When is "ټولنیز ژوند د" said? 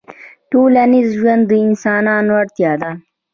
0.51-1.51